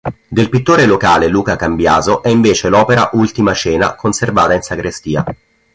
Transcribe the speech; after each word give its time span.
Del 0.27 0.49
pittore 0.49 0.87
locale 0.87 1.27
Luca 1.27 1.55
Cambiaso 1.55 2.23
è 2.23 2.29
invece 2.29 2.69
l'opera 2.69 3.11
"Ultima 3.13 3.53
cena" 3.53 3.93
conservata 3.93 4.55
in 4.55 4.63
sagrestia. 4.63 5.23